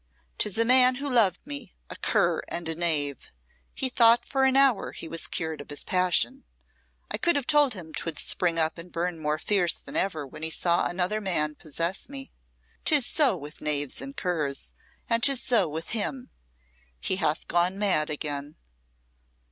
"'Tis 0.39 0.57
a 0.57 0.65
man 0.65 0.95
who 0.95 1.07
loved 1.07 1.45
me, 1.45 1.75
a 1.91 1.95
cur 1.95 2.41
and 2.47 2.67
a 2.67 2.73
knave. 2.73 3.31
He 3.75 3.87
thought 3.87 4.25
for 4.25 4.45
an 4.45 4.55
hour 4.55 4.93
he 4.93 5.07
was 5.07 5.27
cured 5.27 5.61
of 5.61 5.69
his 5.69 5.83
passion. 5.83 6.43
I 7.11 7.19
could 7.19 7.35
have 7.35 7.45
told 7.45 7.75
him 7.75 7.93
'twould 7.93 8.17
spring 8.17 8.57
up 8.57 8.79
and 8.79 8.91
burn 8.91 9.19
more 9.19 9.37
fierce 9.37 9.75
than 9.75 9.95
ever 9.95 10.25
when 10.25 10.41
he 10.41 10.49
saw 10.49 10.87
another 10.87 11.21
man 11.21 11.53
possess 11.53 12.09
me. 12.09 12.31
'Tis 12.83 13.05
so 13.05 13.37
with 13.37 13.61
knaves 13.61 14.01
and 14.01 14.17
curs; 14.17 14.73
and 15.07 15.21
'tis 15.21 15.43
so 15.43 15.69
with 15.69 15.89
him. 15.89 16.31
He 16.99 17.17
hath 17.17 17.47
gone 17.47 17.77
mad 17.77 18.09
again." 18.09 18.55